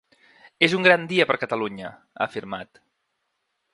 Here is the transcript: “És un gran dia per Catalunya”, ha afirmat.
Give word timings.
“És 0.67 0.73
un 0.77 0.87
gran 0.87 1.03
dia 1.11 1.27
per 1.31 1.37
Catalunya”, 1.43 1.91
ha 2.17 2.29
afirmat. 2.29 2.83